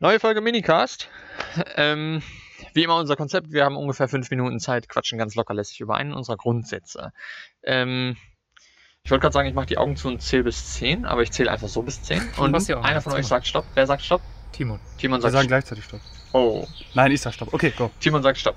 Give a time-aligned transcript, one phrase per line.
[0.00, 1.08] Neue Folge Minicast.
[1.76, 2.22] Ähm,
[2.74, 5.96] wie immer unser Konzept, wir haben ungefähr fünf Minuten Zeit, quatschen ganz locker lässig über
[5.96, 7.12] einen unserer Grundsätze.
[7.62, 8.16] Ähm,
[9.02, 11.30] ich wollte gerade sagen, ich mache die Augen zu und zähle bis 10, aber ich
[11.32, 12.20] zähle einfach so bis 10.
[12.38, 13.64] Und Augen einer von euch sagt Stopp.
[13.74, 14.20] Wer sagt Stopp?
[14.52, 14.78] Timon.
[14.98, 15.48] Timon Wir sagt sagen Stopp.
[15.48, 16.00] gleichzeitig Stopp.
[16.32, 17.54] Oh, Nein, ich sag Stopp.
[17.54, 17.90] Okay, go.
[18.00, 18.56] Timon sagt Stopp.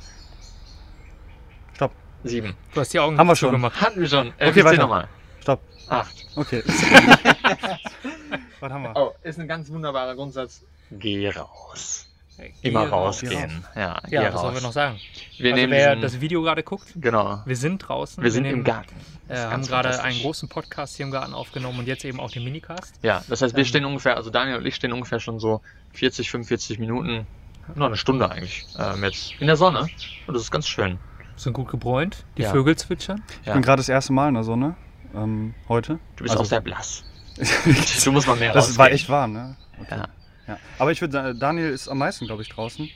[1.75, 1.91] Stopp.
[2.23, 2.55] Sieben.
[2.73, 3.49] Du hast die Augen Haben wir schon.
[3.49, 3.79] zugemacht.
[3.79, 4.27] Hatten wir schon.
[4.27, 4.81] Äh, Okay, wir zählen weiter.
[4.81, 5.07] nochmal.
[5.41, 5.61] Stopp.
[5.87, 6.25] Acht.
[6.35, 6.63] Okay.
[8.61, 8.93] Was haben wir?
[8.95, 10.63] Oh, ist ein ganz wunderbarer Grundsatz.
[10.91, 12.07] Geh raus.
[12.37, 13.65] Hey, Immer geh rausgehen.
[13.75, 14.41] Ja, geh Ja, was raus.
[14.41, 14.99] sollen wir noch sagen?
[15.37, 17.41] Wir also nehmen wer diesen, das Video gerade guckt, Genau.
[17.45, 18.23] wir sind draußen.
[18.23, 18.95] Wir sind im nehmen, Garten.
[19.27, 22.43] Äh, haben gerade einen großen Podcast hier im Garten aufgenommen und jetzt eben auch den
[22.43, 22.95] Minicast.
[23.03, 25.61] Ja, das heißt, wir Ähm, stehen ungefähr, also Daniel und ich stehen ungefähr schon so
[25.93, 27.27] 40, 45 Minuten,
[27.75, 29.87] noch eine Stunde eigentlich, ähm, jetzt in der Sonne.
[30.27, 30.99] Und das ist ganz schön.
[31.35, 32.51] Sind gut gebräunt, die Ja.
[32.51, 33.21] Vögel zwitschern.
[33.41, 33.53] Ich Ja.
[33.53, 34.75] bin gerade das erste Mal in der Sonne.
[35.15, 35.99] Ähm, heute.
[36.15, 37.03] Du bist Also- auch sehr blass.
[38.03, 38.95] Du musst mal mehr Das war rausgehen.
[38.95, 39.55] echt warm, ne?
[39.81, 39.97] Okay.
[39.97, 40.05] Ja.
[40.47, 40.57] Ja.
[40.79, 42.89] Aber ich würde sagen, Daniel ist am meisten, glaube ich, draußen.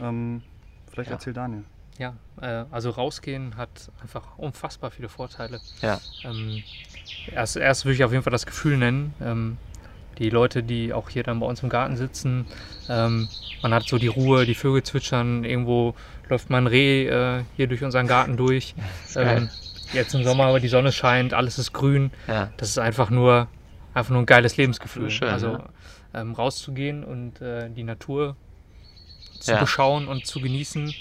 [0.00, 0.42] Ähm,
[0.90, 1.16] vielleicht Ja.
[1.16, 1.64] erzählt Daniel.
[1.98, 3.68] Ja, äh, also rausgehen hat
[4.00, 5.60] einfach unfassbar viele Vorteile.
[5.82, 6.00] Ja.
[6.24, 6.62] Ähm,
[7.32, 9.14] erst, erst würde ich auf jeden Fall das Gefühl nennen.
[9.20, 9.56] Ähm,
[10.18, 12.46] die Leute, die auch hier dann bei uns im Garten sitzen,
[12.88, 13.28] ähm,
[13.62, 15.94] man hat so die Ruhe, die Vögel zwitschern, irgendwo
[16.28, 18.74] läuft mal ein Reh äh, hier durch unseren Garten durch.
[19.16, 19.48] Ähm,
[19.92, 22.10] jetzt im Sommer, aber die Sonne scheint, alles ist grün.
[22.28, 22.50] Ja.
[22.58, 23.48] Das ist einfach nur,
[23.94, 25.10] einfach nur ein geiles Lebensgefühl.
[25.10, 25.64] Schön, also ne?
[26.14, 28.36] ähm, rauszugehen und äh, die Natur
[29.40, 29.60] zu Ja.
[29.60, 30.94] beschauen und zu genießen,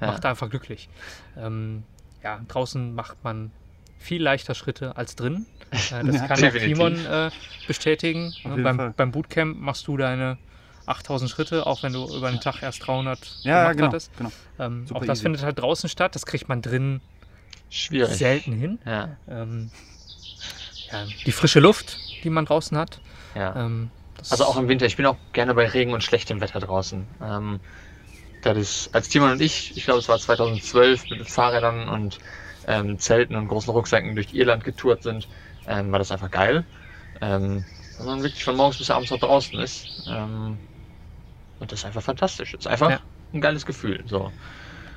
[0.00, 0.06] Ja.
[0.08, 0.88] macht einfach glücklich.
[1.36, 1.82] Ähm,
[2.22, 3.50] ja, draußen macht man
[3.98, 5.46] viel leichter Schritte als drin.
[5.70, 6.52] Äh, das Ja, kann auch.
[6.52, 7.30] Timon äh,
[7.66, 8.34] bestätigen.
[8.44, 10.38] Ne, beim, beim Bootcamp machst du deine
[10.86, 13.86] 8000 Schritte, auch wenn du über den Tag erst 300 Ja, gemacht genau.
[13.88, 14.16] hattest.
[14.16, 14.32] genau.
[14.58, 15.22] Ähm, auch das easy.
[15.22, 16.14] findet halt draußen statt.
[16.14, 17.00] Das kriegt man drin
[17.70, 18.16] Schwierig.
[18.16, 18.78] selten hin.
[18.86, 19.70] Ja, Ähm,
[20.92, 23.00] ja, die frische Luft, die man draußen hat.
[23.34, 23.54] ja.
[23.56, 23.90] Ähm,
[24.30, 24.86] Also auch im Winter.
[24.86, 27.06] Ich bin auch gerne bei Regen und schlechtem Wetter draußen.
[27.22, 27.60] Ähm,
[28.42, 32.18] das ist, als Timon und ich, ich glaube es war 2012, mit Fahrrädern und
[32.66, 35.28] ähm, Zelten und großen Rucksäcken durch Irland getourt sind,
[35.66, 36.64] ähm, war das einfach geil.
[37.20, 37.64] Ähm,
[37.98, 39.86] wenn man wirklich von morgens bis abends noch draußen ist.
[40.08, 40.56] Ähm,
[41.58, 42.52] und das ist einfach fantastisch.
[42.52, 43.00] Das ist einfach Ja.
[43.32, 44.04] ein geiles Gefühl.
[44.06, 44.30] So.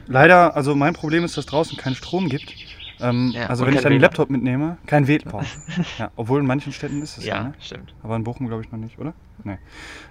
[0.08, 2.54] Leider, also mein Problem ist, dass draußen keinen Strom gibt.
[3.02, 4.02] Ähm, Ja, also wenn ich dann den WLAN.
[4.02, 5.46] Laptop mitnehme, kein WLAN.
[5.98, 7.36] ja, obwohl in manchen Städten ist es ja.
[7.36, 7.54] Ja, ne?
[7.60, 7.94] stimmt.
[8.04, 9.14] Aber in Bochum glaube ich noch nicht, oder?
[9.44, 9.58] Nee.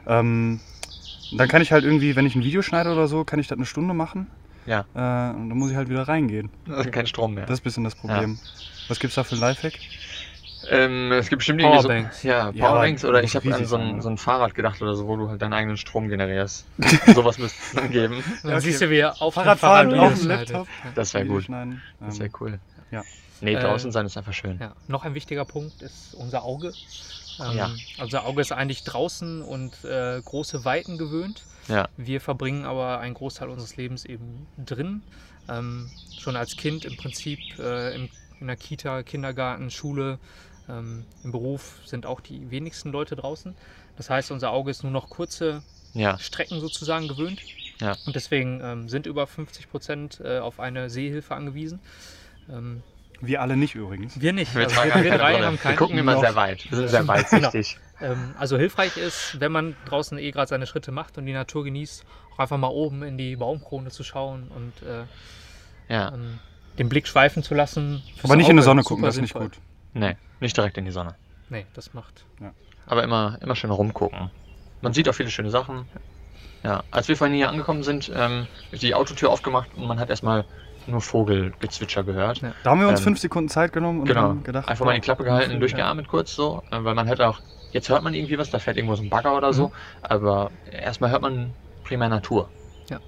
[0.06, 0.60] Ähm,
[1.36, 3.56] dann kann ich halt irgendwie, wenn ich ein Video schneide oder so, kann ich das
[3.58, 4.26] eine Stunde machen.
[4.66, 4.80] Ja.
[4.94, 6.50] Äh, und dann muss ich halt wieder reingehen.
[6.68, 7.46] Also kein Strom mehr.
[7.46, 8.38] Das ist ein bisschen das Problem.
[8.88, 9.74] Was gibt's da für ein Lifehack?
[10.68, 12.20] Ähm, es gibt bestimmt irgendwie Powerbanks.
[12.20, 14.02] so, ja, Ja, Powerbanks aber oder ich habe an so ein, oder?
[14.02, 16.66] so ein Fahrrad gedacht oder so, wo du halt deinen eigenen Strom generierst.
[17.14, 18.22] Sowas müsste es dann geben.
[18.42, 18.60] Dann okay.
[18.60, 20.28] siehst du, wie er auf Fahrradfahren dem auf Fahrrad dem.
[20.28, 20.68] Laptop.
[20.94, 21.48] Das wäre gut.
[21.48, 21.80] Das Ähm,
[22.20, 22.58] wäre cool.
[22.90, 23.04] Ja.
[23.42, 24.58] Nee, Äh, draußen sein ist einfach schön.
[24.60, 24.74] Ja.
[24.86, 26.72] Noch ein wichtiger Punkt ist unser Auge.
[27.40, 27.70] Ähm, Ja.
[28.00, 31.44] Unser Auge ist eigentlich draußen und äh, große Weiten gewöhnt.
[31.68, 31.88] Ja.
[31.96, 35.02] Wir verbringen aber einen Großteil unseres Lebens eben drin.
[35.48, 38.08] Ähm, schon als Kind im Prinzip äh, im,
[38.40, 40.18] in der Kita, Kindergarten, Schule,
[40.68, 43.54] ähm, im Beruf sind auch die wenigsten Leute draußen.
[43.96, 45.62] Das heißt, unser Auge ist nur noch kurze
[45.94, 47.40] Ja, Strecken sozusagen gewöhnt.
[47.80, 47.96] Ja.
[48.06, 51.80] Und deswegen ähm, sind über 50 Prozent äh, auf eine Sehhilfe angewiesen.
[52.52, 52.82] Ähm,
[53.20, 54.20] Wir alle nicht übrigens.
[54.20, 54.54] wir nicht.
[54.54, 55.76] wir, Also wir, wir keine drei haben wir keinen.
[55.76, 56.20] gucken immer Noch.
[56.20, 56.70] sehr weit.
[56.70, 57.12] Wir sind sehr Genau.
[57.12, 57.78] weitsichtig.
[58.00, 61.64] Ähm, also hilfreich ist, wenn man draußen eh gerade seine Schritte macht und die Natur
[61.64, 65.04] genießt, auch einfach mal oben in die Baumkrone zu schauen und äh,
[65.92, 66.38] Ja, ähm,
[66.78, 68.02] den Blick schweifen zu lassen.
[68.22, 69.58] Aber nicht in die Sonne gucken, das ist nicht gut.
[69.92, 71.14] nee, nicht direkt in die Sonne.
[71.50, 72.24] Nee, das macht.
[72.86, 74.30] Aber immer, immer schön rumgucken.
[74.80, 75.84] Man sieht auch viele schöne Sachen.
[76.62, 80.08] Ja, als wir vorhin hier angekommen sind, ähm, ist die Autotür aufgemacht und man hat
[80.10, 80.44] erstmal
[80.90, 82.42] nur Vogelgezwitscher gehört.
[82.42, 82.52] Ja.
[82.62, 84.34] Da haben wir uns Ähm, fünf Sekunden Zeit genommen und Genau.
[84.34, 85.58] gedacht, Einfach mal die Klappe gehalten, Ja.
[85.58, 87.40] durchgeatmet kurz so, äh, weil man hört auch,
[87.72, 89.72] jetzt hört man irgendwie was, da fährt irgendwo so ein Bagger oder so, Mhm.
[90.02, 92.48] aber erstmal hört man primär Natur.
[92.90, 92.98] Ja.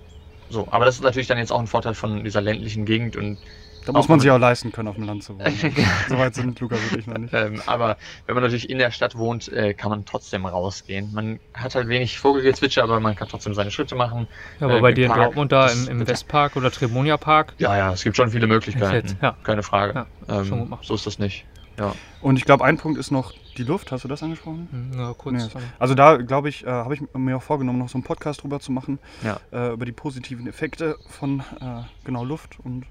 [0.48, 3.38] So, aber das ist natürlich dann jetzt auch ein Vorteil von dieser ländlichen Gegend und
[3.84, 5.53] Da muss man sich auch leisten können, auf dem Land zu wohnen.
[6.09, 7.32] Soweit sind Lukas und ich noch nicht.
[7.34, 11.12] ähm, aber wenn man natürlich in der Stadt wohnt, äh, kann man trotzdem rausgehen.
[11.12, 14.28] Man hat halt wenig Vogelgezwitscher, aber man kann trotzdem seine Schritte machen.
[14.60, 17.54] Ja, aber Äh, bei dir in Park, Dortmund da im, im Westpark oder Tremonia Park,
[17.59, 19.09] Ja, ja, es gibt schon viele Möglichkeiten.
[19.09, 19.36] Jetzt, ja.
[19.42, 20.06] Keine Frage.
[20.28, 20.84] Ja, ähm, schon gut gemacht.
[20.84, 21.45] so ist das nicht.
[21.78, 21.95] Ja.
[22.21, 23.92] Und ich glaube, ein Punkt ist noch die Luft.
[23.92, 24.68] Hast du das angesprochen?
[24.71, 25.54] hm, ja, kurz.
[25.54, 25.60] Nee.
[25.78, 28.60] Also da, glaube ich, äh, habe ich mir auch vorgenommen, noch so einen Podcast drüber
[28.60, 28.98] zu machen.
[29.24, 29.41] Ja.
[29.53, 32.84] Äh, über die positiven Effekte von äh, genau Luft und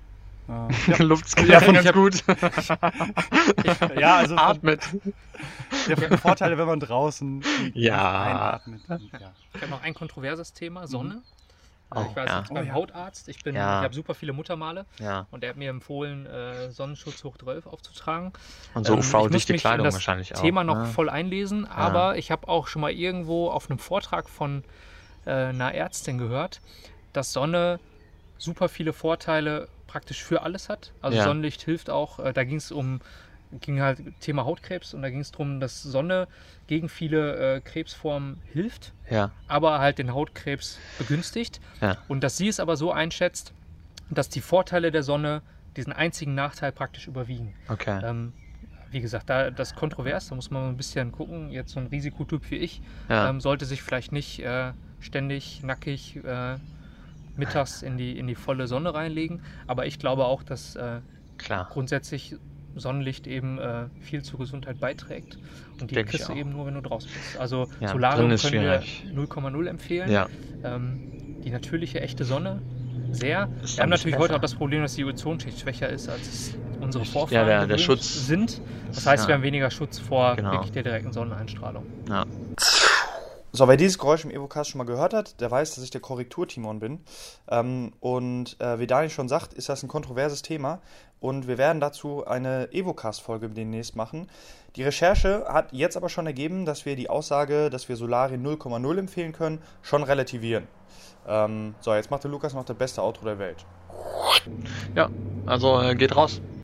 [0.88, 0.98] äh, ja.
[1.03, 2.24] Luft Ja, ich hab- gut.
[3.98, 4.81] ja, also Atmet.
[5.88, 8.21] der Vorteile, wenn man draußen die Ja.
[8.21, 8.81] Einatmet.
[8.89, 9.33] Ja.
[9.53, 11.21] Ich habe noch ein kontroverses Thema, Sonne.
[11.94, 12.39] Oh, ich war ja.
[12.39, 12.74] jetzt beim Oh, ja.
[12.74, 13.27] Hautarzt.
[13.27, 13.80] Ich, bin, Ja.
[13.80, 15.27] ich habe super viele Muttermale ja.
[15.30, 18.31] und er hat mir empfohlen, äh, Sonnenschutz hoch 12 aufzutragen.
[18.74, 20.39] Und so Ähm, ich UV-dichte in Kleidung das wahrscheinlich auch.
[20.39, 20.86] Thema noch ne?
[20.86, 24.63] voll einlesen, aber ich habe auch schon mal irgendwo auf einem Vortrag von
[25.25, 26.62] äh, einer Ärztin gehört,
[27.12, 27.81] dass Sonne
[28.38, 30.93] super viele Vorteile praktisch für alles hat.
[31.01, 31.23] Also Ja.
[31.25, 33.01] Sonnenlicht hilft auch, äh, da ging es um,
[33.51, 36.27] ging halt Thema Hautkrebs und da ging es darum, dass Sonne
[36.67, 41.59] gegen viele äh, Krebsformen hilft, Ja, aber halt den Hautkrebs begünstigt.
[41.81, 43.53] ja, Und dass sie es aber so einschätzt,
[44.09, 45.41] dass die Vorteile der Sonne
[45.75, 47.53] diesen einzigen Nachteil praktisch überwiegen.
[47.67, 47.99] okay.
[48.03, 48.33] Ähm,
[48.91, 51.51] wie gesagt, da das ist kontrovers, da muss man ein bisschen gucken.
[51.51, 56.17] Jetzt so ein Risikotyp wie ich Ja, ähm, sollte sich vielleicht nicht äh, ständig nackig
[56.23, 56.57] äh,
[57.45, 59.41] mittags in die, in die volle Sonne reinlegen.
[59.67, 60.99] Aber ich glaube auch, dass äh,
[61.38, 61.67] klar.
[61.71, 62.35] grundsätzlich
[62.75, 65.38] Sonnenlicht eben äh, viel zur Gesundheit beiträgt.
[65.81, 67.38] Und die Denk kriegst du eben nur, wenn du draußen bist.
[67.39, 69.05] Also Ja, Solarium können wir schwierig.
[69.13, 70.09] 0,0 empfehlen.
[70.09, 70.27] Ja,
[70.63, 72.61] Ähm, die natürliche, echte Sonne
[73.11, 73.49] sehr.
[73.61, 74.35] Ist Wir haben natürlich heute besser.
[74.38, 78.25] auch das Problem, dass die Ozonschicht schwächer ist, als unsere Ja, Vorfahren der- der Schutz-
[78.27, 78.61] sind.
[78.93, 79.27] Das heißt, Ja.
[79.29, 80.51] wir haben weniger Schutz vor Genau.
[80.53, 81.83] wirklich der direkten Sonneneinstrahlung.
[82.07, 82.25] ja.
[83.53, 86.00] So, wer dieses Geräusch im Evocast schon mal gehört hat, der weiß, dass ich der
[86.00, 87.01] Korrektur-Timon bin.
[87.50, 90.80] Ähm, und äh, wie Daniel schon sagt, ist das ein kontroverses Thema.
[91.19, 94.27] Und wir werden dazu eine Evocast-Folge demnächst machen.
[94.77, 98.98] Die Recherche hat jetzt aber schon ergeben, dass wir die Aussage, dass wir Solarin 0,0
[98.98, 100.68] empfehlen können, schon relativieren.
[101.27, 103.65] Ähm, so, jetzt macht der Lukas noch das beste Outro der Welt.
[104.95, 105.09] Ja,
[105.45, 106.42] also äh, geht raus.